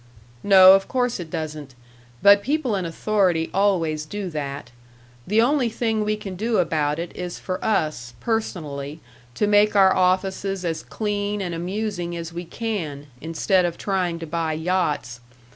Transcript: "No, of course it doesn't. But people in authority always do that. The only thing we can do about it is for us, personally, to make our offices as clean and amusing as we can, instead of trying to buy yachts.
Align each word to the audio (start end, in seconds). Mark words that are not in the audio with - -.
"No, 0.41 0.73
of 0.73 0.87
course 0.87 1.19
it 1.19 1.29
doesn't. 1.29 1.75
But 2.23 2.41
people 2.41 2.75
in 2.75 2.85
authority 2.87 3.51
always 3.53 4.03
do 4.07 4.31
that. 4.31 4.71
The 5.27 5.43
only 5.43 5.69
thing 5.69 6.03
we 6.03 6.15
can 6.17 6.35
do 6.35 6.57
about 6.57 6.97
it 6.97 7.15
is 7.15 7.37
for 7.37 7.63
us, 7.63 8.15
personally, 8.19 8.99
to 9.35 9.45
make 9.45 9.75
our 9.75 9.93
offices 9.95 10.65
as 10.65 10.81
clean 10.81 11.39
and 11.39 11.53
amusing 11.53 12.17
as 12.17 12.33
we 12.33 12.45
can, 12.45 13.09
instead 13.21 13.63
of 13.63 13.77
trying 13.77 14.17
to 14.17 14.25
buy 14.25 14.53
yachts. 14.53 15.19